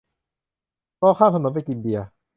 [1.01, 2.05] รอข้ามถนน ไปกินเบียร์